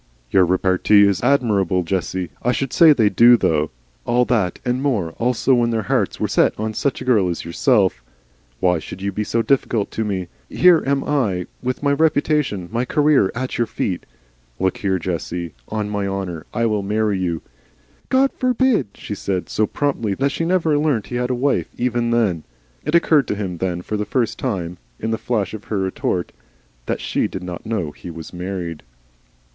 [0.31, 2.31] "Your repartee is admirable, Jessie.
[2.41, 3.69] I should say they do, though
[4.03, 7.45] all that and more also when their hearts were set on such a girl as
[7.45, 7.93] yourself.
[7.93, 8.61] For God's sake drop this shrewishness!
[8.61, 10.27] Why should you be so difficult to me?
[10.49, 14.07] Here am I with MY reputation, MY career, at your feet.
[14.59, 17.43] Look here, Jessie on my honour, I will marry you"
[18.09, 22.09] "God forbid," she said, so promptly that she never learnt he had a wife, even
[22.09, 22.43] then.
[22.83, 26.31] It occurred to him then for the first time, in the flash of her retort,
[26.87, 28.81] that she did not know he was married.